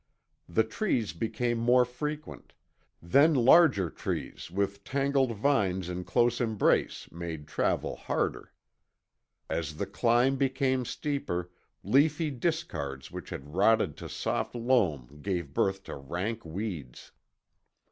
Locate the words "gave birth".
15.21-15.83